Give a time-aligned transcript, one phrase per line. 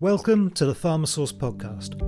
[0.00, 2.02] Welcome to the PharmaSource podcast.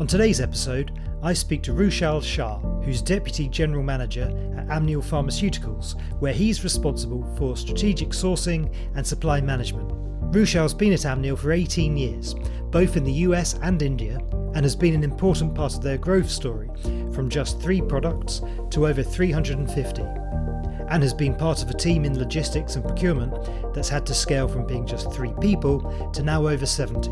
[0.00, 6.00] On today's episode, I speak to Rushabh Shah, who's Deputy General Manager at Amneal Pharmaceuticals,
[6.20, 9.90] where he's responsible for strategic sourcing and supply management.
[10.32, 12.34] Rushabh's been at Amneal for 18 years,
[12.70, 14.16] both in the US and India,
[14.54, 16.70] and has been an important part of their growth story
[17.12, 18.40] from just three products
[18.70, 20.02] to over 350
[20.92, 23.34] and has been part of a team in logistics and procurement
[23.74, 25.80] that's had to scale from being just three people
[26.12, 27.10] to now over 70.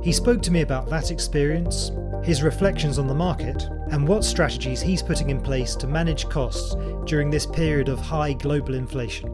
[0.00, 1.90] He spoke to me about that experience,
[2.22, 6.76] his reflections on the market, and what strategies he's putting in place to manage costs
[7.04, 9.28] during this period of high global inflation.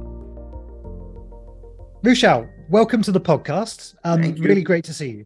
[2.02, 3.94] Rushabh, welcome to the podcast.
[4.04, 5.24] Um, really great to see you.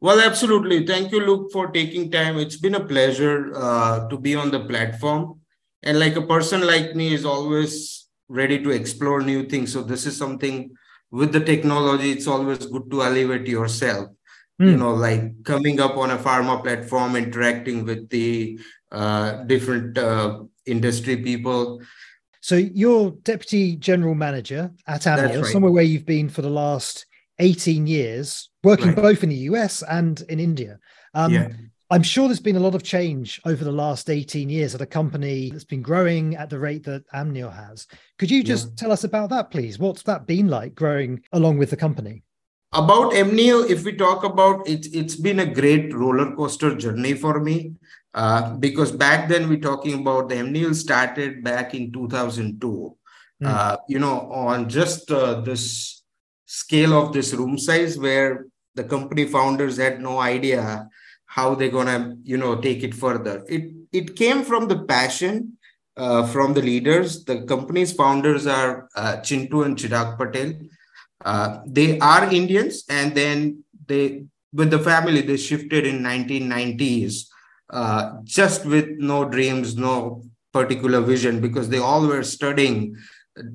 [0.00, 0.86] Well, absolutely.
[0.86, 2.38] Thank you, Luke, for taking time.
[2.38, 5.41] It's been a pleasure uh, to be on the platform
[5.82, 10.06] and like a person like me is always ready to explore new things so this
[10.06, 10.70] is something
[11.10, 14.08] with the technology it's always good to elevate yourself
[14.60, 14.70] mm.
[14.70, 18.58] you know like coming up on a pharma platform interacting with the
[18.90, 21.82] uh, different uh, industry people
[22.40, 25.52] so you're deputy general manager at Amneal, right.
[25.52, 27.06] somewhere where you've been for the last
[27.38, 28.96] 18 years working right.
[28.96, 30.78] both in the us and in india
[31.14, 31.48] um, yeah.
[31.92, 34.86] I'm sure there's been a lot of change over the last 18 years at a
[34.86, 37.86] company that's been growing at the rate that Amneal has.
[38.18, 38.74] Could you just yeah.
[38.76, 39.78] tell us about that, please?
[39.78, 42.22] What's that been like growing along with the company?
[42.72, 47.40] About Amneal, if we talk about it, it's been a great roller coaster journey for
[47.40, 47.74] me.
[48.14, 52.96] Uh, because back then we're talking about the Amneal started back in 2002.
[53.42, 53.46] Mm.
[53.46, 56.02] Uh, you know, on just uh, this
[56.46, 58.46] scale of this room size where
[58.76, 60.88] the company founders had no idea
[61.36, 63.44] how they're gonna you know take it further.
[63.48, 65.56] It it came from the passion
[65.96, 67.24] uh, from the leaders.
[67.24, 70.52] The company's founders are uh, chintu and chirag patel.
[71.24, 77.28] Uh, they are indians and then they with the family they shifted in 1990s
[77.70, 82.96] uh, just with no dreams no particular vision because they all were studying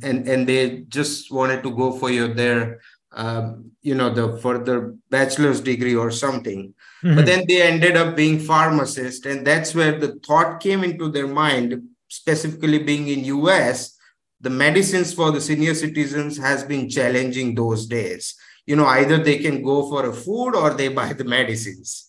[0.01, 0.61] and and they
[0.97, 2.79] just wanted to go for your their
[3.11, 7.15] um, you know the further bachelor's degree or something Mm-hmm.
[7.15, 11.27] But then they ended up being pharmacists, and that's where the thought came into their
[11.27, 13.97] mind, specifically being in US,
[14.41, 18.35] the medicines for the senior citizens has been challenging those days.
[18.65, 22.07] You know, either they can go for a food or they buy the medicines.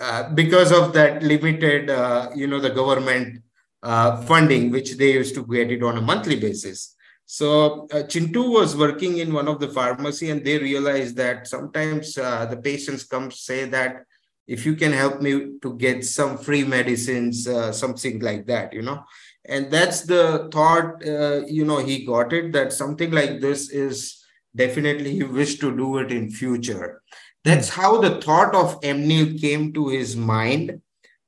[0.00, 3.42] Uh, because of that limited, uh, you know, the government
[3.82, 6.96] uh, funding, which they used to get it on a monthly basis.
[7.26, 12.18] So uh, Chintu was working in one of the pharmacy, and they realized that sometimes
[12.18, 14.04] uh, the patients come say that
[14.46, 18.82] if you can help me to get some free medicines uh, something like that you
[18.82, 19.02] know
[19.44, 24.24] and that's the thought uh, you know he got it that something like this is
[24.54, 27.02] definitely he wished to do it in future
[27.44, 27.80] that's hmm.
[27.80, 30.80] how the thought of Amneal came to his mind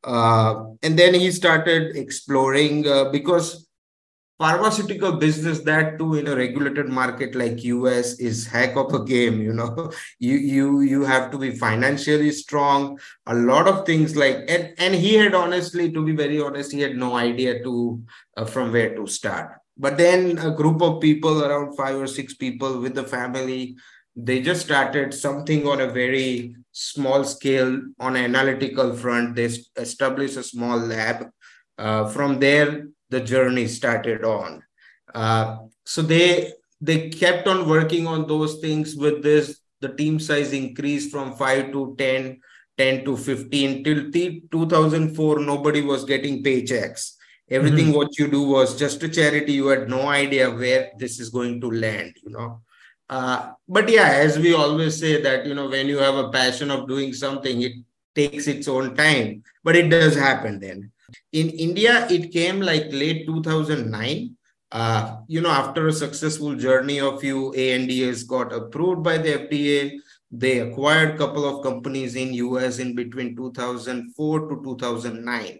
[0.04, 3.68] uh, and then he started exploring uh, because
[4.42, 9.40] pharmaceutical business that too in a regulated market like us is heck of a game
[9.40, 9.90] you know.
[10.18, 14.94] You you you have to be financially strong a lot of things like and and
[15.04, 18.02] he had honestly to be very honest he had no idea to
[18.36, 19.60] uh, from where to start.
[19.76, 23.76] But then a group of people around five or six people with the family
[24.14, 29.36] they just started something on a very small scale on an analytical front.
[29.36, 31.30] They established a small lab
[31.78, 34.62] uh, from there the journey started on.
[35.14, 39.60] Uh, so they they kept on working on those things with this.
[39.80, 42.40] The team size increased from five to 10,
[42.78, 45.40] 10 to 15 till 2004.
[45.40, 47.14] Nobody was getting paychecks.
[47.50, 47.96] Everything mm-hmm.
[47.96, 49.52] what you do was just a charity.
[49.52, 52.62] You had no idea where this is going to land, you know.
[53.10, 56.70] Uh, but yeah, as we always say that, you know, when you have a passion
[56.70, 57.72] of doing something, it
[58.14, 60.90] takes its own time, but it does happen then.
[61.32, 64.36] In India, it came like late 2009.
[64.70, 69.98] Uh, you know, after a successful journey of few ANDAs got approved by the FDA,
[70.30, 75.58] they acquired couple of companies in US in between 2004 to 2009.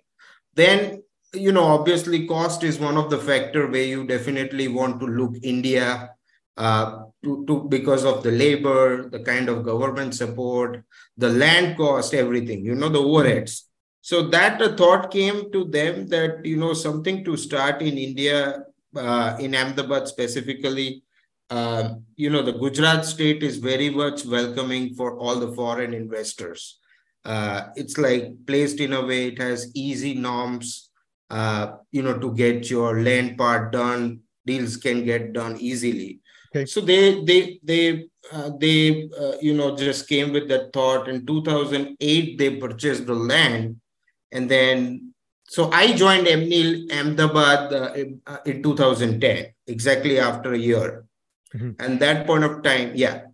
[0.55, 1.03] Then,
[1.35, 5.35] you know, obviously cost is one of the factor where you definitely want to look
[5.43, 6.11] India
[6.57, 10.85] uh, to, to because of the labor, the kind of government support,
[11.17, 13.63] the land cost, everything, you know, the overheads.
[14.03, 18.65] So that a thought came to them that, you know, something to start in India,
[18.97, 21.05] uh, in Ahmedabad specifically.
[21.49, 26.81] Uh, you know, the Gujarat state is very much welcoming for all the foreign investors.
[27.25, 30.91] Uh, it's like placed in a way, it has easy norms,
[31.31, 34.21] uh, you know, to get your land part done.
[34.45, 36.21] Deals can get done easily.
[36.55, 36.67] Okay.
[36.67, 41.09] So they they they uh, they uh, you know just came with that thought.
[41.09, 43.81] In 2008, they purchased the land,
[44.33, 45.13] and then
[45.53, 51.05] so I joined Amneal Ahmedabad uh, in, uh, 2010, exactly after a year.
[51.55, 51.73] Mm-hmm.
[51.79, 53.25] And that point of time, yeah.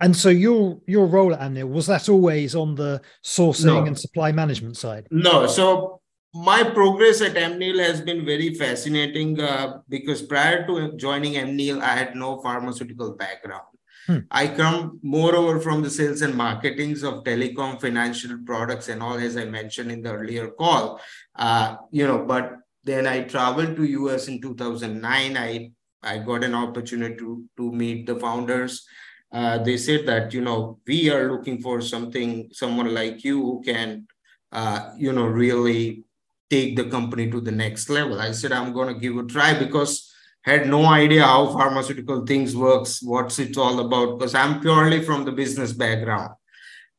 [0.00, 3.84] And so your your role at Amneal was that always on the sourcing no.
[3.84, 5.06] and supply management side?
[5.12, 5.46] No.
[5.46, 6.00] So
[6.34, 11.94] my progress at Amneal has been very fascinating uh, because prior to joining Amneal, I
[11.94, 13.71] had no pharmaceutical background.
[14.06, 14.18] Hmm.
[14.30, 19.36] I come moreover from the sales and marketings of telecom, financial products, and all, as
[19.36, 21.00] I mentioned in the earlier call.
[21.36, 25.36] Uh, you know, but then I traveled to US in 2009.
[25.36, 25.70] I
[26.02, 28.84] I got an opportunity to, to meet the founders.
[29.32, 33.62] Uh, they said that you know we are looking for something, someone like you who
[33.64, 34.06] can,
[34.50, 36.04] uh, you know, really
[36.50, 38.20] take the company to the next level.
[38.20, 40.11] I said, I'm going to give a try because
[40.42, 45.24] had no idea how pharmaceutical things works, what's it all about, because I'm purely from
[45.24, 46.34] the business background.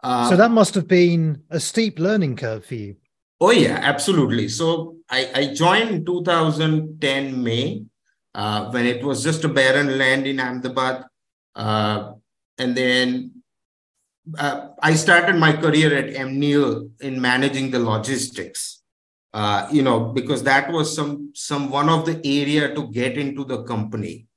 [0.02, 2.96] Uh, so that must have been a steep learning curve for you.
[3.40, 4.48] Oh yeah, absolutely.
[4.48, 7.84] So I, I joined 2010 May
[8.34, 11.06] uh, when it was just a barren land in Ahmedabad.
[11.56, 12.14] Uh,
[12.58, 13.44] and then
[14.38, 18.83] uh, I started my career at Amneal in managing the logistics
[19.34, 23.44] uh, you know, because that was some some one of the area to get into
[23.44, 24.28] the company.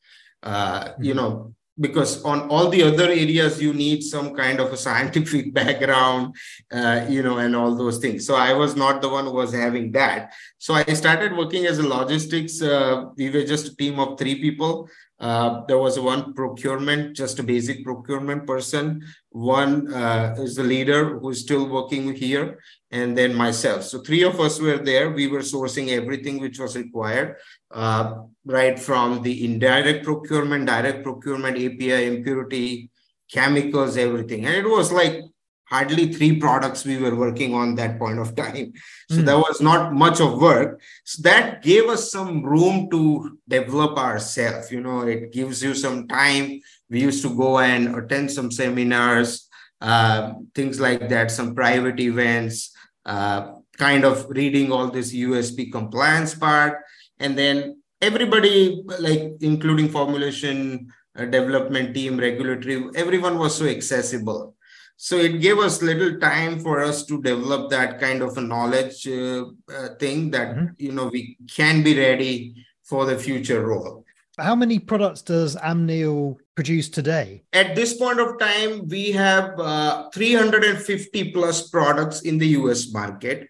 [0.43, 1.05] Uh, mm-hmm.
[1.05, 5.53] You know, because on all the other areas you need some kind of a scientific
[5.53, 6.35] background,
[6.73, 8.27] uh, you know, and all those things.
[8.27, 10.33] So I was not the one who was having that.
[10.59, 12.63] So I started working as a logistics.
[12.63, 14.89] Uh, we were just a team of three people.
[15.19, 19.03] Uh, there was one procurement, just a basic procurement person.
[19.31, 22.59] One uh, is the leader who's still working here,
[22.91, 23.85] and then myself.
[23.85, 25.11] So three of us were there.
[25.11, 27.37] We were sourcing everything which was required,
[27.71, 32.91] uh, right from the indirect procurement, direct procurement, API, impurity,
[33.31, 34.45] chemicals, everything.
[34.45, 35.23] And it was like
[35.67, 38.73] hardly three products we were working on that point of time.
[39.11, 39.25] So mm.
[39.27, 40.81] there was not much of work.
[41.05, 44.71] So that gave us some room to develop ourselves.
[44.71, 46.61] You know, it gives you some time.
[46.89, 49.49] We used to go and attend some seminars,
[49.81, 52.71] uh, things like that, some private events,
[53.05, 56.79] uh, kind of reading all this USP compliance part.
[57.19, 64.56] And then everybody, like including formulation, uh, development team, regulatory, everyone was so accessible
[64.97, 69.07] so it gave us little time for us to develop that kind of a knowledge
[69.07, 70.67] uh, uh, thing that mm-hmm.
[70.79, 74.05] you know we can be ready for the future role
[74.39, 80.09] how many products does amneal produce today at this point of time we have uh,
[80.11, 83.49] 350 plus products in the us market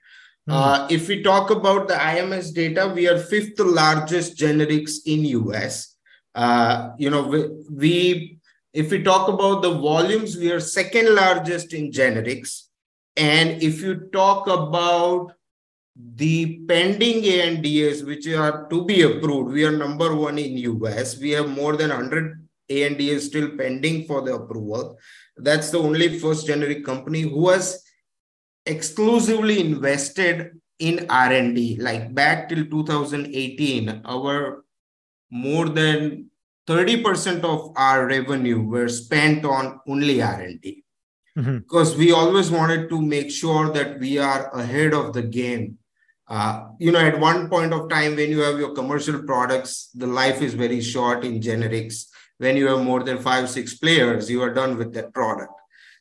[0.48, 0.90] mm.
[0.90, 5.96] if we talk about the ims data we are fifth largest generics in us
[6.34, 8.35] uh, you know we, we
[8.76, 12.64] if we talk about the volumes, we are second largest in generics.
[13.16, 15.32] And if you talk about
[15.96, 21.18] the pending ANDAs, which are to be approved, we are number one in US.
[21.18, 24.98] We have more than 100 ANDAs still pending for the approval.
[25.38, 27.82] That's the only first generic company who has
[28.66, 31.78] exclusively invested in R&D.
[31.80, 34.64] Like back till 2018, our
[35.30, 36.30] more than
[36.66, 40.84] 30% of our revenue were spent on only R&D.
[41.38, 41.58] Mm-hmm.
[41.58, 45.78] Because we always wanted to make sure that we are ahead of the game.
[46.28, 50.06] Uh, you know, at one point of time, when you have your commercial products, the
[50.06, 52.06] life is very short in generics.
[52.38, 55.52] When you have more than five, six players, you are done with that product.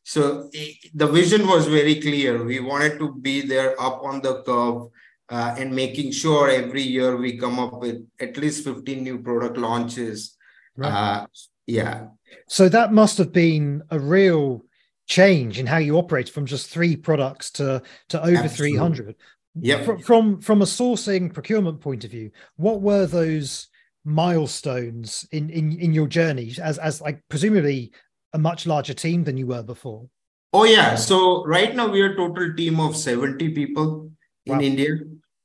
[0.04, 0.50] So
[0.94, 2.44] the vision was very clear.
[2.44, 4.90] We wanted to be there up on the curve
[5.30, 9.58] uh, and making sure every year we come up with at least 15 new product
[9.58, 10.38] launches
[10.78, 10.92] Right.
[10.92, 11.26] Uh,
[11.68, 12.08] yeah.
[12.48, 14.66] So that must have been a real
[15.08, 18.78] change in how you operate from just three products to to over Absolutely.
[18.78, 19.16] 300.
[19.56, 19.84] Yeah.
[19.84, 23.68] From, from from a sourcing procurement point of view, what were those
[24.04, 27.92] milestones in in in your journey as as like presumably
[28.34, 30.08] a much larger team than you were before?
[30.54, 30.96] Oh yeah.
[30.96, 34.12] So right now we are a total team of 70 people
[34.46, 34.62] in wow.
[34.62, 34.96] India.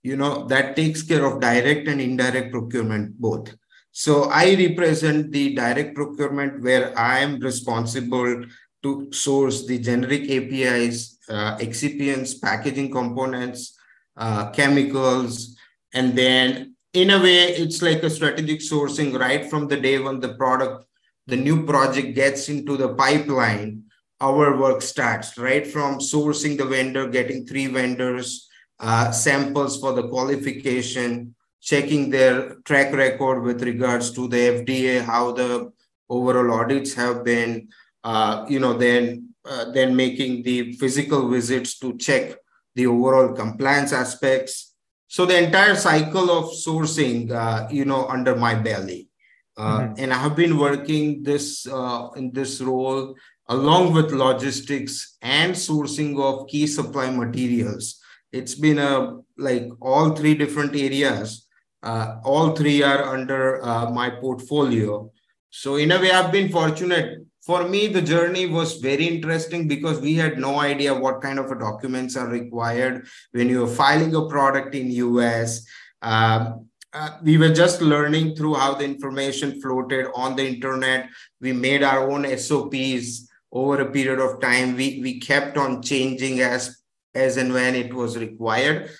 [0.02, 3.54] You know, that takes care of direct and indirect procurement both.
[4.00, 8.46] So I represent the direct procurement where I am responsible
[8.82, 13.76] to source the generic APIs, uh, excipients, packaging components,
[14.16, 15.54] uh, chemicals,
[15.92, 20.18] and then in a way, it's like a strategic sourcing right from the day when
[20.18, 20.86] the product,
[21.26, 23.82] the new project gets into the pipeline,
[24.22, 30.08] our work starts right from sourcing the vendor, getting three vendors, uh, samples for the
[30.08, 35.72] qualification, checking their track record with regards to the FDA, how the
[36.08, 37.68] overall audits have been,
[38.04, 42.36] uh, you know, then uh, then making the physical visits to check
[42.74, 44.74] the overall compliance aspects.
[45.08, 49.08] So the entire cycle of sourcing, uh, you know, under my belly.
[49.56, 49.94] Uh, mm-hmm.
[49.98, 53.14] And I have been working this uh, in this role
[53.48, 58.00] along with logistics and sourcing of key supply materials.
[58.32, 61.46] It's been a like all three different areas.
[61.82, 65.10] Uh, all three are under uh, my portfolio.
[65.50, 67.26] So in a way, I've been fortunate.
[67.42, 71.58] For me, the journey was very interesting because we had no idea what kind of
[71.58, 75.64] documents are required when you're filing a product in US.
[76.02, 81.08] Um, uh, we were just learning through how the information floated on the internet.
[81.40, 84.76] We made our own SOPs over a period of time.
[84.76, 86.82] We we kept on changing as
[87.14, 88.90] as and when it was required.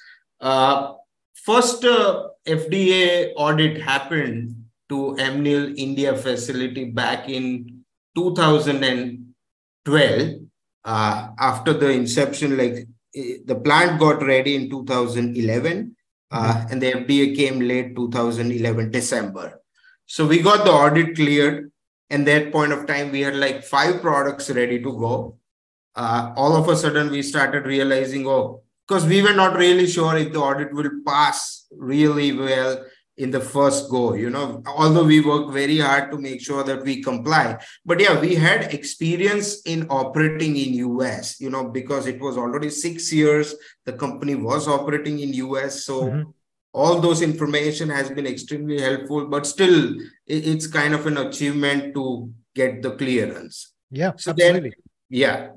[0.41, 0.95] Uh,
[1.35, 4.57] first uh, FDA audit happened
[4.89, 7.83] to Amneal India facility back in
[8.17, 10.31] 2012.
[10.83, 15.95] Uh, after the inception, like eh, the plant got ready in 2011,
[16.31, 16.73] uh, mm-hmm.
[16.73, 19.61] and the FDA came late 2011 December.
[20.07, 21.71] So we got the audit cleared.
[22.13, 25.39] And that point of time, we had like five products ready to go.
[25.95, 30.17] Uh, all of a sudden, we started realizing, oh, because we were not really sure
[30.17, 32.85] if the audit will pass really well
[33.17, 34.63] in the first go you know.
[34.67, 37.59] Although we work very hard to make sure that we comply.
[37.85, 42.71] But yeah we had experience in operating in us you know because it was already
[42.71, 46.31] 6 years the company was operating in us so mm-hmm.
[46.73, 49.97] all those information has been extremely helpful but still
[50.27, 53.75] it's kind of an achievement to get the clearance.
[53.91, 54.71] Yeah so absolutely.
[54.71, 54.73] then
[55.11, 55.49] yeah.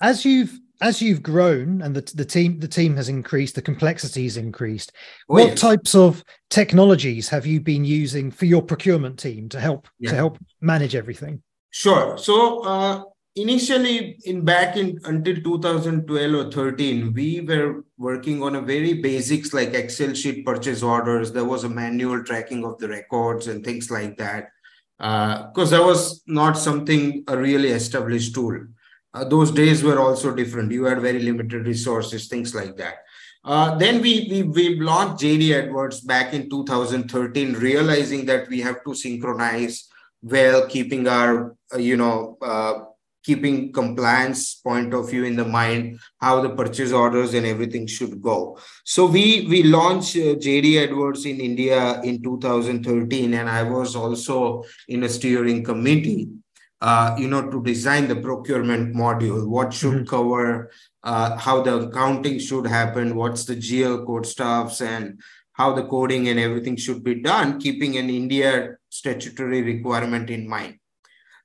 [0.00, 4.24] As you've as you've grown and the, the team the team has increased the complexity
[4.24, 4.92] has increased
[5.28, 5.60] oh, what yes.
[5.60, 10.10] types of technologies have you been using for your procurement team to help yeah.
[10.10, 11.42] to help manage everything?
[11.70, 12.16] Sure.
[12.16, 13.02] So uh,
[13.34, 19.52] initially in back in until 2012 or 13 we were working on a very basics
[19.52, 21.32] like excel sheet purchase orders.
[21.32, 24.50] There was a manual tracking of the records and things like that.
[24.98, 28.58] Because uh, that was not something a really established tool
[29.16, 30.70] uh, those days were also different.
[30.70, 32.96] You had very limited resources, things like that.
[33.44, 38.84] Uh, then we, we we launched JD Edwards back in 2013, realizing that we have
[38.84, 39.88] to synchronize
[40.22, 42.84] well, keeping our uh, you know uh,
[43.24, 48.20] keeping compliance point of view in the mind, how the purchase orders and everything should
[48.20, 48.58] go.
[48.84, 54.64] So we we launched uh, JD Edwards in India in 2013, and I was also
[54.88, 56.28] in a steering committee
[56.80, 60.04] uh, you know, to design the procurement module, what should mm-hmm.
[60.04, 60.70] cover,
[61.02, 65.20] uh, how the accounting should happen, what's the GL code stuffs, and
[65.52, 70.78] how the coding and everything should be done, keeping an India statutory requirement in mind.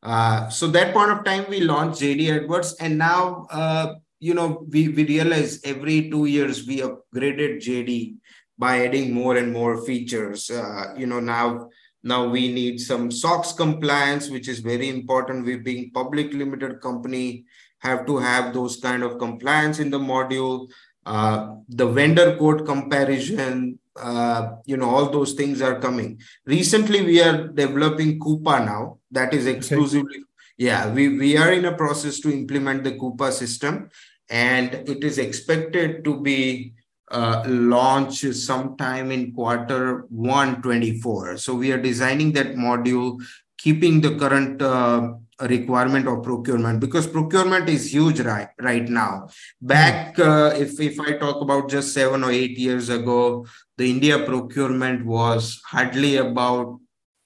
[0.04, 4.66] Uh, so that point of time, we launched JD Edwards, and now, uh, you know,
[4.70, 8.16] we, we realize every two years we upgraded JD
[8.58, 10.50] by adding more and more features.
[10.50, 11.70] Uh, you know, now
[12.04, 15.46] now we need some SOX compliance, which is very important.
[15.46, 17.46] We being public limited company
[17.80, 20.70] have to have those kind of compliance in the module.
[21.06, 26.20] Uh, the vendor code comparison, uh, you know, all those things are coming.
[26.46, 29.00] Recently, we are developing Coupa now.
[29.12, 30.26] That is exclusively, okay.
[30.58, 33.90] yeah, we, we are in a process to implement the Coupa system
[34.30, 36.74] and it is expected to be
[37.12, 41.38] uh, launch sometime in quarter one 24.
[41.38, 43.22] So we are designing that module,
[43.58, 49.28] keeping the current uh, requirement of procurement because procurement is huge right right now.
[49.62, 50.22] Back hmm.
[50.22, 53.46] uh, if if I talk about just seven or eight years ago,
[53.78, 56.80] the India procurement was hardly about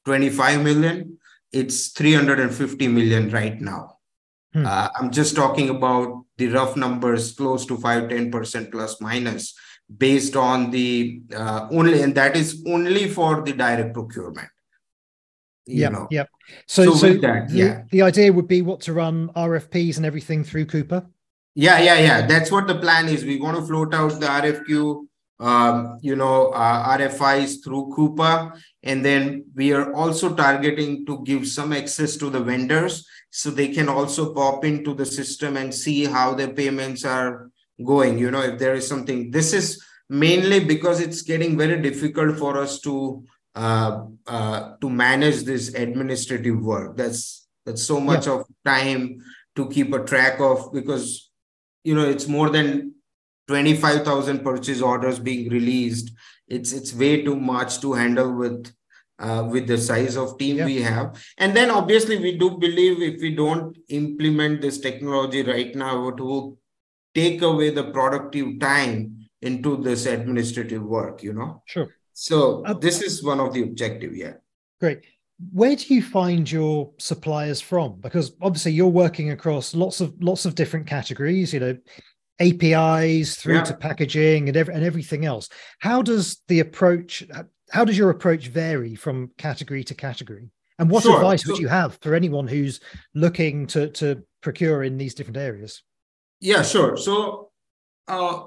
[0.06, 1.18] 25 million.
[1.51, 3.98] It's 350 million right now.
[4.54, 4.65] Hmm.
[4.65, 9.54] Uh, I'm just talking about the rough numbers, close to 5 10% plus minus
[9.96, 14.50] based on the uh, only, and that is only for the direct procurement.
[15.68, 16.25] Yeah, yeah.
[16.68, 17.84] So, so, so that, the, yeah.
[17.92, 21.08] the idea would be what to run RFPs and everything through Coupa
[21.56, 22.27] Yeah, yeah, yeah.
[22.27, 23.25] That's what the plan is.
[23.25, 25.08] We want to float out the RFQ,
[25.39, 31.48] um, you know, uh, RFIs through Coupa and then we are also targeting to give
[31.48, 36.06] some access to the vendors so they can also pop into the system and see
[36.06, 37.50] how their payments are
[37.84, 42.38] going you know if there is something this is mainly because it's getting very difficult
[42.38, 43.24] for us to
[43.55, 48.34] uh, uh, to manage this administrative work that's that's so much yeah.
[48.34, 49.17] of time
[49.55, 51.32] to keep a track of because
[51.84, 52.94] you know it's more than
[53.48, 56.12] 25000 purchase orders being released
[56.48, 58.72] it's it's way too much to handle with
[59.20, 60.65] uh, with the size of team yeah.
[60.65, 61.24] we have.
[61.38, 66.20] And then obviously we do believe if we don't implement this technology right now, it
[66.20, 66.58] will
[67.16, 71.64] take away the productive time into this administrative work, you know?
[71.66, 71.88] Sure.
[72.14, 74.34] So uh, this is one of the objective, yeah.
[74.80, 75.02] Great.
[75.52, 78.00] Where do you find your suppliers from?
[78.00, 81.78] Because obviously you're working across lots of lots of different categories, you know,
[82.40, 83.64] APIs through yeah.
[83.64, 85.50] to packaging and, and everything else.
[85.80, 87.26] How does the approach
[87.72, 90.52] how does your approach vary from category to category?
[90.78, 91.16] And what sure.
[91.16, 92.80] advice would you have for anyone who's
[93.14, 95.82] looking to, to procure in these different areas?
[96.46, 96.96] Yeah, sure.
[96.96, 97.50] So
[98.08, 98.44] uh,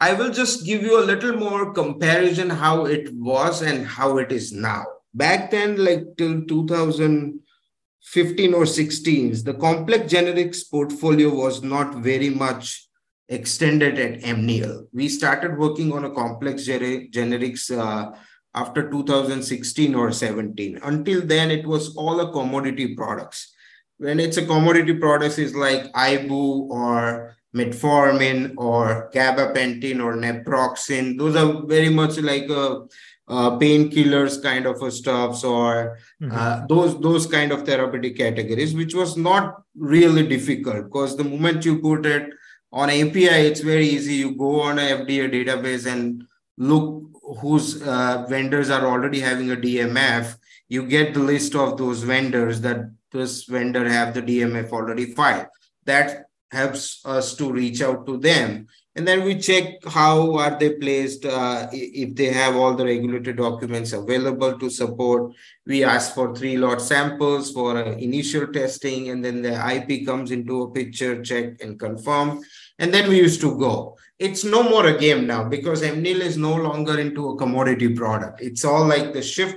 [0.00, 4.32] I will just give you a little more comparison how it was and how it
[4.32, 4.84] is now.
[5.14, 12.88] Back then, like till 2015 or 16, the complex generics portfolio was not very much
[13.28, 14.88] extended at Amneal.
[14.92, 18.10] We started working on a complex generics uh,
[18.56, 20.80] after 2016 or 17.
[20.82, 23.54] Until then, it was all a commodity products.
[24.00, 31.18] When it's a commodity product is like Ibu or metformin or gabapentin or naproxen.
[31.18, 32.86] Those are very much like a,
[33.28, 36.36] painkillers kind of a stuffs or mm-hmm.
[36.36, 41.64] uh, those those kind of therapeutic categories, which was not really difficult because the moment
[41.64, 42.28] you put it
[42.72, 44.14] on API, it's very easy.
[44.14, 46.24] You go on a FDA database and
[46.58, 47.04] look
[47.40, 50.36] whose uh, vendors are already having a DMF,
[50.70, 55.48] you get the list of those vendors that this vendor have the DMF already filed.
[55.84, 58.68] That helps us to reach out to them.
[58.94, 63.36] And then we check how are they placed, uh, if they have all the regulatory
[63.36, 65.32] documents available to support.
[65.66, 70.30] We ask for three lot samples for uh, initial testing, and then the IP comes
[70.30, 72.42] into a picture, check and confirm.
[72.78, 76.36] And then we used to go it's no more a game now because Amneal is
[76.36, 78.42] no longer into a commodity product.
[78.42, 79.56] It's all like the shift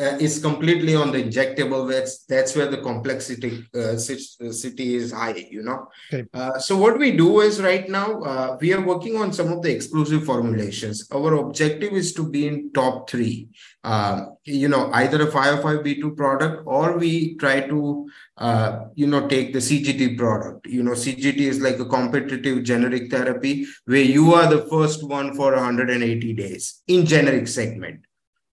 [0.00, 1.88] uh, is completely on the injectable.
[1.88, 5.46] That's that's where the complexity uh, city is high.
[5.50, 5.88] You know.
[6.12, 6.28] Okay.
[6.32, 9.62] Uh, so what we do is right now uh, we are working on some of
[9.62, 11.08] the exclusive formulations.
[11.12, 13.48] Our objective is to be in top three.
[13.84, 19.52] Um, you know, either a 505b2 product or we try to uh, you know, take
[19.52, 20.66] the CGT product.
[20.66, 25.34] You know, CGT is like a competitive generic therapy where you are the first one
[25.34, 28.00] for 180 days in generic segment.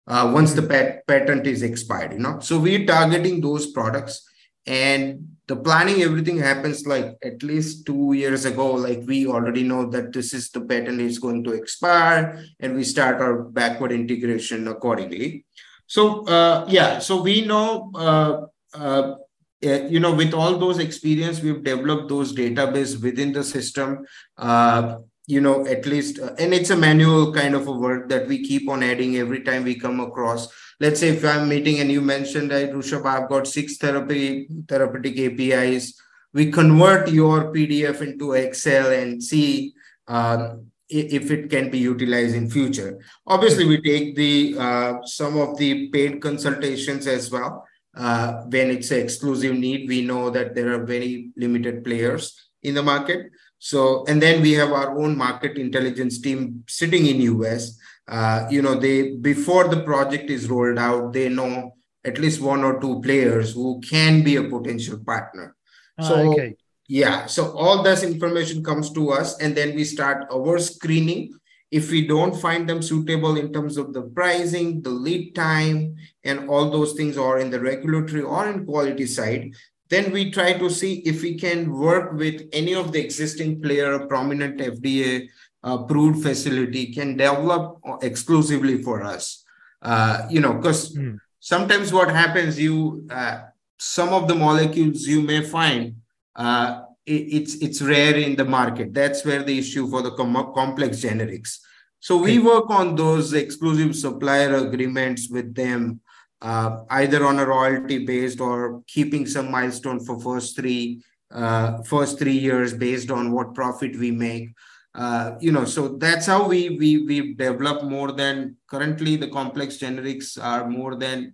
[0.09, 2.39] Uh, once the pat- patent is expired, you know.
[2.39, 4.27] So we're targeting those products
[4.65, 8.73] and the planning, everything happens like at least two years ago.
[8.73, 12.83] Like we already know that this is the patent is going to expire and we
[12.83, 15.45] start our backward integration accordingly.
[15.87, 19.15] So uh, yeah, so we know uh, uh,
[19.61, 24.05] you know, with all those experience, we've developed those database within the system.
[24.37, 28.27] Uh, you know, at least, uh, and it's a manual kind of a work that
[28.27, 30.47] we keep on adding every time we come across.
[30.79, 35.19] Let's say if I'm meeting and you mentioned that Rushabh, I've got six therapy therapeutic
[35.19, 36.01] APIs.
[36.33, 39.73] We convert your PDF into Excel and see
[40.07, 40.55] uh,
[40.89, 42.99] if it can be utilized in future.
[43.27, 48.91] Obviously, we take the uh, some of the paid consultations as well uh, when it's
[48.91, 53.31] an exclusive need, we know that there are very limited players in the market.
[53.59, 57.77] So, and then we have our own market intelligence team sitting in US.
[58.07, 62.63] Uh, you know, they before the project is rolled out, they know at least one
[62.63, 65.55] or two players who can be a potential partner.
[65.99, 66.55] Ah, so, okay.
[66.87, 71.33] yeah, so all this information comes to us, and then we start our screening
[71.71, 76.49] if we don't find them suitable in terms of the pricing, the lead time, and
[76.49, 79.51] all those things, or in the regulatory or in quality side,
[79.89, 84.05] then we try to see if we can work with any of the existing player,
[84.07, 85.27] prominent FDA
[85.63, 89.43] approved facility can develop exclusively for us.
[89.81, 91.17] Uh, you know, because mm.
[91.39, 93.41] sometimes what happens, you uh,
[93.77, 95.95] some of the molecules you may find
[96.35, 98.93] uh, it's it's rare in the market.
[98.93, 101.57] That's where the issue for the com- complex generics.
[101.99, 106.01] So we work on those exclusive supplier agreements with them,
[106.41, 112.17] uh, either on a royalty based or keeping some milestone for first three uh, first
[112.17, 114.49] three years based on what profit we make.
[114.95, 119.77] Uh, you know, so that's how we we we develop more than currently the complex
[119.77, 121.33] generics are more than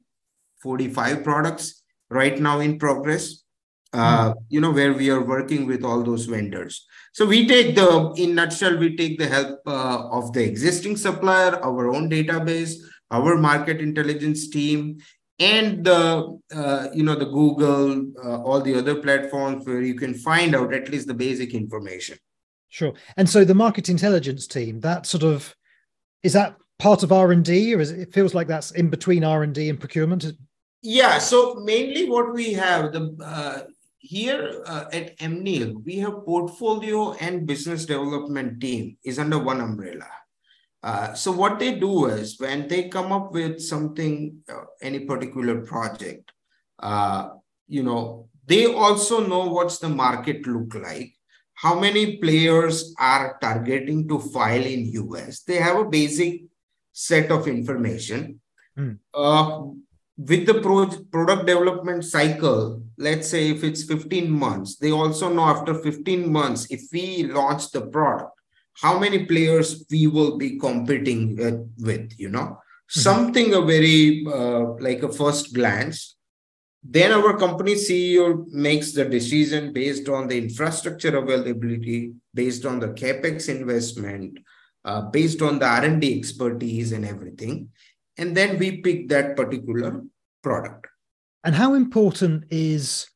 [0.61, 3.45] 45 products right now in progress
[3.95, 4.39] uh, hmm.
[4.49, 6.85] you know, where we are working with all those vendors.
[7.13, 11.63] So we take the, in nutshell, we take the help uh, of the existing supplier,
[11.63, 12.73] our own database,
[13.11, 14.99] our market intelligence team,
[15.39, 20.13] and the, uh, you know, the Google, uh, all the other platforms where you can
[20.13, 22.17] find out at least the basic information.
[22.69, 22.93] Sure.
[23.17, 25.55] And so the market intelligence team, that sort of,
[26.23, 29.69] is that part of r&d or is it, it feels like that's in between r&d
[29.69, 30.25] and procurement
[30.81, 33.61] yeah so mainly what we have the uh,
[34.05, 40.05] here uh, at Amneal, we have portfolio and business development team is under one umbrella.
[40.85, 45.61] Uh, so what they do is when they come up with something, uh, any particular
[45.61, 46.31] project,
[46.79, 47.29] uh,
[47.67, 51.11] you know, they also know what's the market look like,
[51.55, 55.41] how many players are targeting to file in US.
[55.41, 56.43] They have a basic
[56.93, 58.39] set of information.
[58.77, 58.99] Mm
[60.17, 65.43] with the pro- product development cycle, let's say if it's 15 months, they also know
[65.43, 68.34] after 15 months, if we launch the product,
[68.81, 72.99] how many players we will be competing with, with you know, mm-hmm.
[72.99, 76.15] something a very uh, like a first glance.
[76.87, 82.89] Then our company CEO makes the decision based on the infrastructure availability, based on the
[82.89, 84.37] capex investment,
[84.83, 87.69] uh, based on the R&D expertise and everything
[88.17, 90.03] and then we pick that particular
[90.41, 90.87] product.
[91.43, 93.07] And how important is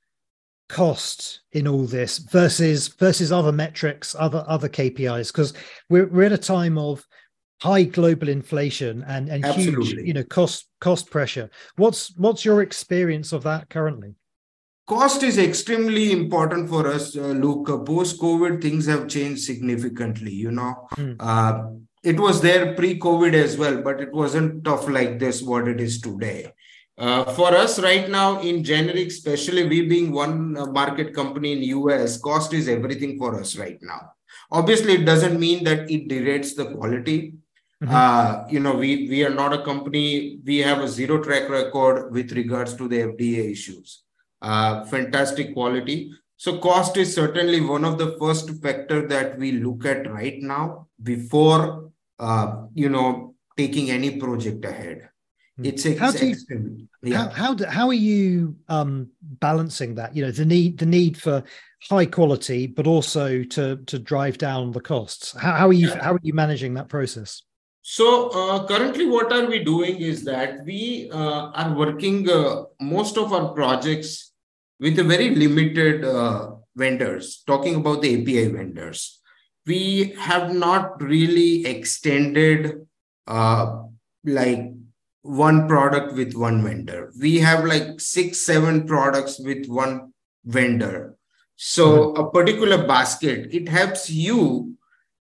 [0.69, 5.31] cost in all this versus versus other metrics, other other KPIs?
[5.33, 5.53] Because
[5.89, 7.05] we're we're at a time of
[7.61, 9.85] high global inflation and and Absolutely.
[9.85, 11.49] huge you know cost cost pressure.
[11.75, 14.15] What's what's your experience of that currently?
[14.87, 17.67] Cost is extremely important for us, uh, Luke.
[17.85, 20.31] Post COVID, things have changed significantly.
[20.31, 21.15] You know, mm.
[21.19, 21.69] uh,
[22.03, 26.01] it was there pre-COVID as well, but it wasn't tough like this what it is
[26.01, 26.51] today.
[26.99, 31.63] Uh, for us right now in generic, especially we being one uh, market company in
[31.79, 34.11] US, cost is everything for us right now.
[34.51, 37.35] Obviously, it doesn't mean that it degrades the quality.
[37.81, 37.95] Mm-hmm.
[37.95, 40.39] Uh, you know, we we are not a company.
[40.43, 44.03] We have a zero track record with regards to the FDA issues.
[44.41, 46.11] Uh, fantastic quality.
[46.35, 50.87] So cost is certainly one of the first factor that we look at right now
[51.01, 55.09] before uh, you know taking any project ahead.
[55.59, 55.65] Hmm.
[55.65, 57.17] It's, it's how do you, yeah.
[57.17, 60.15] how how, do, how are you um, balancing that?
[60.15, 61.43] You know the need the need for
[61.89, 65.35] high quality, but also to to drive down the costs.
[65.37, 66.01] How, how are you yeah.
[66.01, 67.43] how are you managing that process?
[67.81, 73.17] So uh, currently, what are we doing is that we uh, are working uh, most
[73.17, 74.31] of our projects
[74.79, 77.43] with a very limited uh, vendors.
[77.45, 79.19] Talking about the API vendors,
[79.65, 82.87] we have not really extended
[83.27, 83.83] uh,
[84.23, 84.78] like
[85.21, 87.11] one product with one vendor.
[87.19, 90.13] We have like six, seven products with one
[90.45, 91.15] vendor.
[91.55, 92.21] So mm-hmm.
[92.21, 94.75] a particular basket, it helps you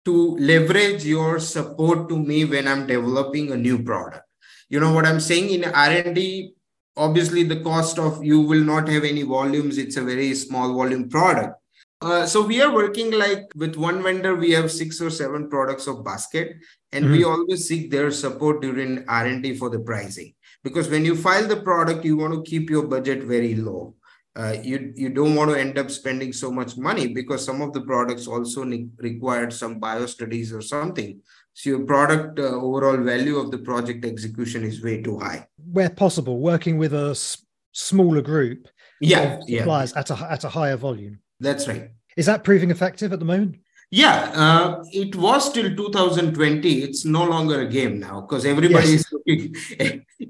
[0.06, 4.25] to leverage your support to me when I'm developing a new product.
[4.69, 6.53] You know what I'm saying in R&D,
[6.97, 9.77] obviously the cost of you will not have any volumes.
[9.77, 11.56] It's a very small volume product
[12.03, 15.87] uh, so we are working like with one vendor, we have six or seven products
[15.87, 16.57] of basket,
[16.91, 17.13] and mm-hmm.
[17.13, 20.33] we always seek their support during R and D for the pricing.
[20.63, 23.95] Because when you file the product, you want to keep your budget very low.
[24.35, 27.71] Uh, you you don't want to end up spending so much money because some of
[27.71, 31.21] the products also ne- required some bio studies or something.
[31.53, 35.47] So your product uh, overall value of the project execution is way too high.
[35.71, 38.67] Where possible, working with a s- smaller group
[38.99, 39.99] yeah, suppliers yeah.
[39.99, 41.19] at a at a higher volume.
[41.39, 41.91] That's right.
[42.15, 43.57] Is that proving effective at the moment?
[43.95, 46.81] Yeah, uh, it was till 2020.
[46.81, 49.01] It's no longer a game now because everybody yes.
[49.01, 49.55] is looking.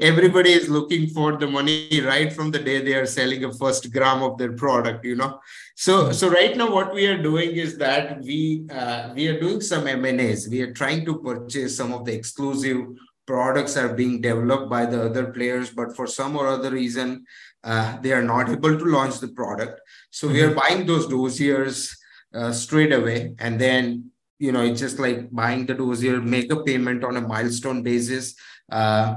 [0.02, 3.90] Everybody is looking for the money right from the day they are selling a first
[3.94, 5.06] gram of their product.
[5.06, 5.40] You know,
[5.76, 9.62] so so right now what we are doing is that we uh, we are doing
[9.62, 10.50] some M and A's.
[10.50, 12.88] We are trying to purchase some of the exclusive
[13.26, 17.26] products are being developed by the other players, but for some or other reason,
[17.64, 19.80] uh, they are not able to launch the product.
[20.12, 20.34] So mm-hmm.
[20.34, 20.60] we are mm-hmm.
[20.60, 21.96] buying those dossiers
[22.34, 26.64] uh, straight away, and then you know it's just like buying the dossier, make a
[26.64, 28.36] payment on a milestone basis,
[28.72, 29.16] uh,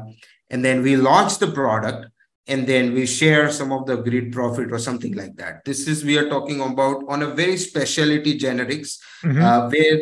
[0.51, 2.07] and then we launch the product,
[2.47, 5.65] and then we share some of the agreed profit or something like that.
[5.65, 9.43] This is we are talking about on a very specialty generics mm-hmm.
[9.43, 10.01] Uh, where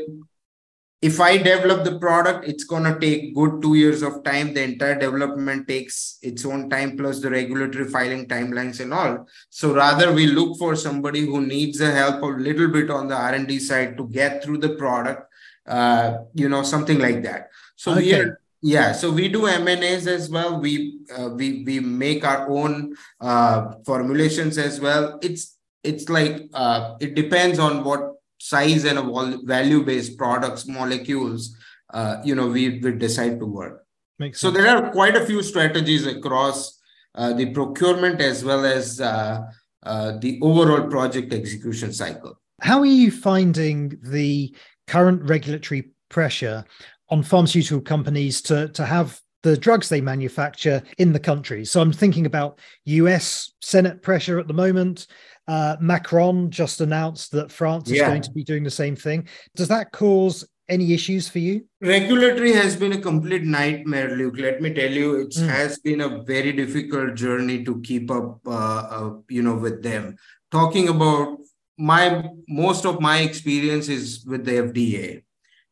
[1.04, 4.54] if I develop the product, it's going to take good two years of time.
[4.54, 9.26] The entire development takes its own time plus the regulatory filing timelines and all.
[9.50, 13.16] So rather we look for somebody who needs the help a little bit on the
[13.16, 15.30] R&D side to get through the product,
[15.66, 17.50] uh, you know, something like that.
[17.76, 18.00] So okay.
[18.00, 20.58] we are, yeah, so we do M&As as well.
[20.58, 25.18] We, uh, we, we make our own uh, formulations as well.
[25.20, 28.13] It's, it's like, uh, it depends on what
[28.44, 31.56] size and a value-based products molecules,
[31.94, 33.86] uh, you know, we, we decide to work.
[34.18, 36.78] Makes so there are quite a few strategies across
[37.14, 39.40] uh, the procurement as well as uh,
[39.82, 42.38] uh, the overall project execution cycle.
[42.60, 44.54] How are you finding the
[44.86, 46.64] current regulatory pressure
[47.08, 51.66] on pharmaceutical companies to to have the drugs they manufacture in the country.
[51.66, 55.06] So I'm thinking about US Senate pressure at the moment.
[55.46, 59.28] Uh, Macron just announced that France is going to be doing the same thing.
[59.54, 61.66] Does that cause any issues for you?
[61.82, 64.36] Regulatory has been a complete nightmare, Luke.
[64.38, 65.46] Let me tell you, it mm.
[65.46, 70.16] has been a very difficult journey to keep up, uh, uh, you know, with them.
[70.50, 71.36] Talking about
[71.76, 75.24] my most of my experience is with the FDA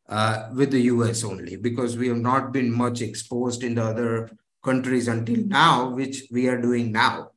[0.08, 4.30] uh, with the US only because we have not been much exposed in the other
[4.62, 7.30] countries until now, which we are doing now,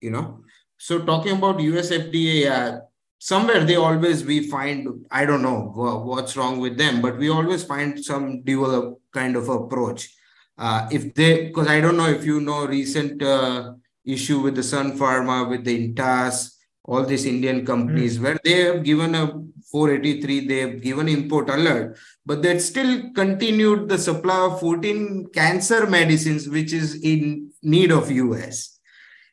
[0.00, 0.40] you know.
[0.78, 2.80] So talking about US FDA, uh,
[3.18, 7.64] somewhere they always we find I don't know what's wrong with them, but we always
[7.64, 10.08] find some dual kind of approach.
[10.56, 14.62] Uh, if they, because I don't know if you know recent uh, issue with the
[14.62, 18.22] Sun Pharma with the Intas, all these Indian companies mm.
[18.22, 19.32] where they have given a
[19.70, 25.86] 483, they have given import alert, but they still continued the supply of 14 cancer
[25.86, 28.78] medicines, which is in need of US.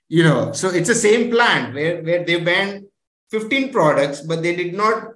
[0.09, 2.85] You know, so it's the same plant where, where they banned
[3.31, 5.09] 15 products, but they did not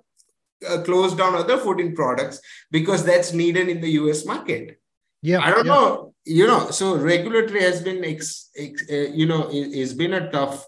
[0.67, 4.79] uh, close down other 14 products because that's needed in the US market.
[5.21, 5.41] Yeah.
[5.41, 5.73] I don't yeah.
[5.73, 6.13] know.
[6.23, 10.29] You know, so regulatory has been, ex, ex, uh, you know, it, has been a
[10.29, 10.63] tough,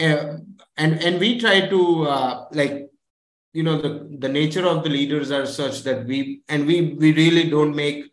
[0.00, 0.38] uh,
[0.76, 2.89] and and we try to uh, like
[3.52, 7.12] you know the the nature of the leaders are such that we and we we
[7.12, 8.04] really don't make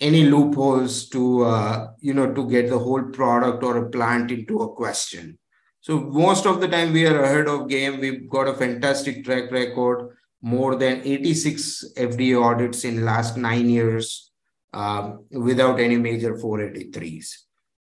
[0.00, 4.60] any loopholes to uh, you know to get the whole product or a plant into
[4.60, 5.38] a question.
[5.80, 8.00] So most of the time we are ahead of game.
[8.00, 14.30] We've got a fantastic track record more than 86 fda audits in last nine years
[14.72, 16.92] um, without any major 483s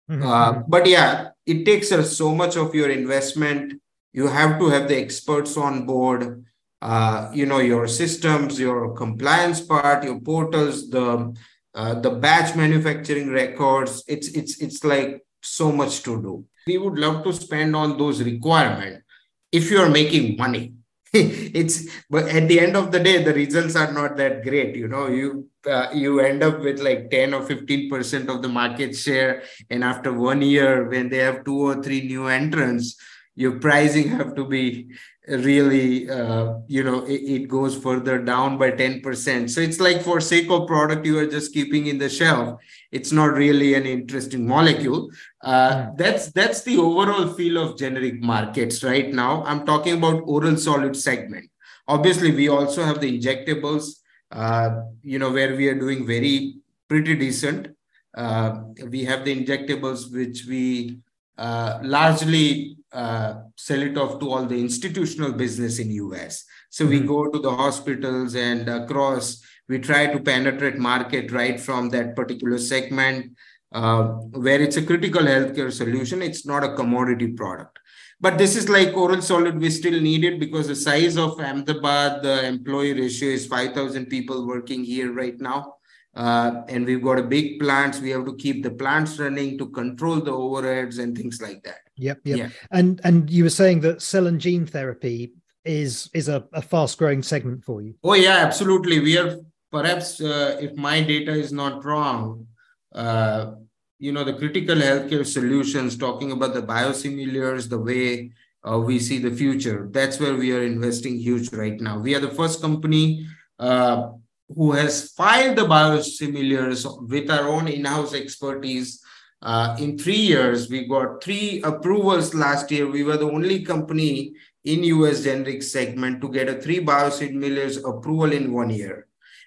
[0.08, 0.22] mm-hmm.
[0.22, 3.80] uh, but yeah it takes uh, so much of your investment.
[4.12, 6.44] You have to have the experts on board
[6.84, 11.34] uh, you know your systems your compliance part your portals the
[11.74, 16.44] uh, the batch manufacturing records it's it's it's like so much to do.
[16.66, 19.04] We would love to spend on those requirements
[19.52, 20.74] if you're making money.
[21.14, 21.76] It's
[22.10, 25.06] but at the end of the day the results are not that great you know.
[25.06, 29.42] You uh, you end up with like 10 or 15 percent of the market share
[29.70, 32.96] and after one year when they have two or three new entrants
[33.36, 34.88] your pricing have to be
[35.28, 40.20] really uh, you know it, it, goes further down by 10% so it's like for
[40.20, 42.60] sake of product you are just keeping in the shelf.
[42.92, 45.10] It's not really an interesting molecule.
[45.42, 45.96] Uh, hmm.
[45.96, 49.42] that's that's the overall feel of generic markets right now.
[49.44, 51.50] I'm talking about oral solid segment.
[51.88, 56.56] Obviously we also have the injectables uh, you know where we are doing very
[56.88, 57.68] pretty decent.
[58.14, 60.98] Uh, we have the injectables which we
[61.38, 66.44] uh, largely uh, sell it off to all the institutional business in US.
[66.70, 66.90] So mm-hmm.
[66.90, 72.14] we go to the hospitals and across, we try to penetrate market right from that
[72.14, 73.36] particular segment
[73.72, 74.04] uh,
[74.44, 76.22] where it's a critical healthcare solution.
[76.22, 77.78] It's not a commodity product.
[78.20, 82.22] But this is like oral solid, we still need it because the size of Ahmedabad,
[82.22, 85.74] the employee ratio is 5,000 people working here right now.
[86.16, 88.00] Uh, and we've got a big plants.
[88.00, 91.80] We have to keep the plants running to control the overheads and things like that.
[91.96, 92.38] Yep, yep.
[92.38, 92.48] Yeah.
[92.70, 95.32] And and you were saying that cell and gene therapy
[95.64, 97.94] is is a, a fast growing segment for you.
[98.04, 99.00] Oh yeah, absolutely.
[99.00, 99.38] We are
[99.72, 102.46] perhaps uh, if my data is not wrong,
[102.94, 103.52] uh,
[103.98, 108.30] you know, the critical healthcare solutions, talking about the biosimilars, the way
[108.68, 109.88] uh, we see the future.
[109.90, 111.98] That's where we are investing huge right now.
[111.98, 113.26] We are the first company
[113.58, 114.10] uh,
[114.48, 119.02] who has filed the biosimilars with our own in-house expertise.
[119.40, 122.86] Uh, in three years, we got three approvals last year.
[122.86, 128.32] We were the only company in US generic segment to get a three biosimilars approval
[128.32, 129.06] in one year.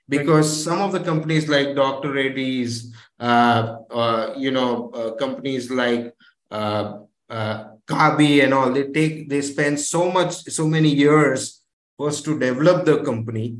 [0.09, 2.13] Because some of the companies like Dr.
[2.13, 6.13] Reddy's, uh, uh, you know, uh, companies like
[6.49, 11.61] uh, uh, Kabi and all, they take, they spend so much, so many years
[11.97, 13.57] first to develop the company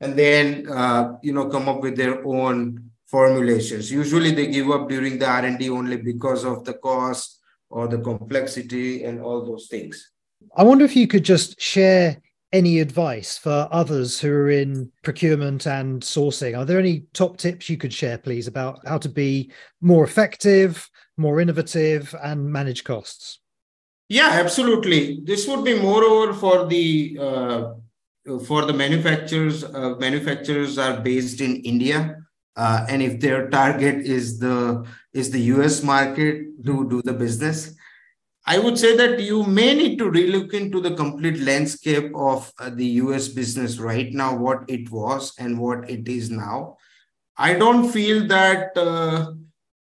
[0.00, 3.90] and then uh, you know come up with their own formulations.
[3.90, 9.04] Usually they give up during the r&d only because of the cost or the complexity
[9.04, 10.12] and all those things.
[10.56, 12.20] I wonder if you could just share
[12.52, 16.56] any advice for others who are in procurement and sourcing.
[16.56, 20.88] Are there any top tips you could share please about how to be more effective
[21.18, 23.40] more innovative and manage costs?
[24.08, 25.20] Yeah absolutely.
[25.24, 27.74] This would be moreover for the uh,
[28.46, 32.16] for the manufacturers, uh, manufacturers are based in India,
[32.56, 37.74] uh, and if their target is the is the US market to do the business,
[38.46, 42.70] I would say that you may need to relook into the complete landscape of uh,
[42.70, 46.76] the US business right now, what it was and what it is now.
[47.36, 49.32] I don't feel that uh,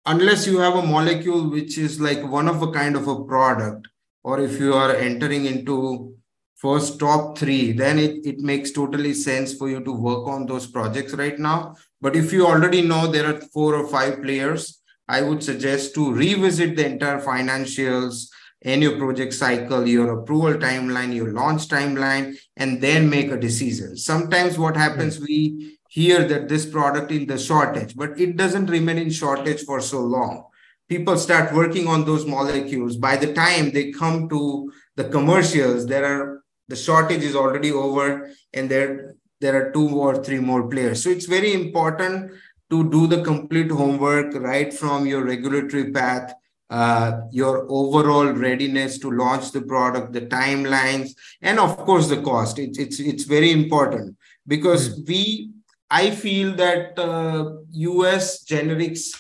[0.06, 3.88] unless you have a molecule which is like one of a kind of a product,
[4.24, 6.16] or if you are entering into
[6.56, 10.68] first top three, then it, it makes totally sense for you to work on those
[10.68, 11.76] projects right now.
[12.02, 16.12] But if you already know there are four or five players, I would suggest to
[16.14, 18.30] revisit the entire financials
[18.64, 23.96] and your project cycle, your approval timeline, your launch timeline, and then make a decision.
[23.96, 28.66] Sometimes what happens, we hear that this product is in the shortage, but it doesn't
[28.68, 30.46] remain in shortage for so long.
[30.90, 32.98] People start working on those molecules.
[32.98, 38.32] By the time they come to the commercials, there are the shortage is already over,
[38.54, 41.04] and there there are two or three more players.
[41.04, 42.32] So it's very important
[42.70, 46.34] to do the complete homework right from your regulatory path
[46.70, 52.58] uh, your overall readiness to launch the product, the timelines, and of course the cost.
[52.60, 55.08] It's it's it's very important because mm.
[55.08, 55.52] we
[55.90, 58.44] I feel that uh, U.S.
[58.44, 59.16] generics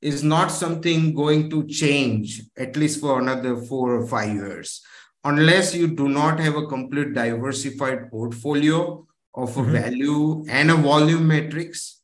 [0.00, 4.80] is not something going to change at least for another four or five years
[5.24, 9.72] unless you do not have a complete diversified portfolio of a mm-hmm.
[9.72, 12.00] value and a volume matrix.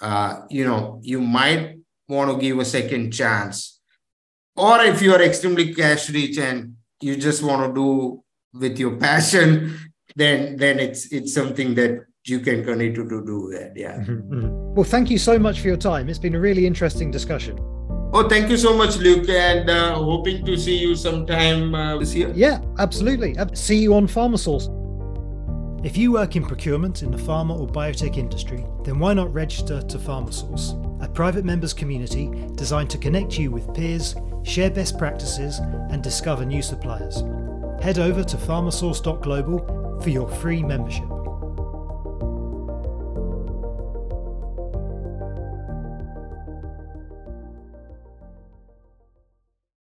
[0.00, 1.78] Uh, you know, you might
[2.08, 3.76] want to give a second chance
[4.56, 8.22] or if you are extremely cash rich and you just want to do
[8.58, 9.78] with your passion
[10.16, 14.74] then then it's it's something that you can continue to do that yeah mm-hmm, mm-hmm.
[14.74, 17.56] well thank you so much for your time it's been a really interesting discussion
[18.12, 22.14] oh thank you so much luke and uh, hoping to see you sometime uh, this
[22.14, 24.72] year yeah absolutely see you on pharmasource
[25.84, 29.80] if you work in procurement in the pharma or biotech industry, then why not register
[29.82, 34.16] to PharmaSource, a private members community designed to connect you with peers
[34.46, 35.58] share best practices,
[35.90, 37.22] and discover new suppliers.
[37.82, 41.15] Head over to pharmasource.global for your free membership.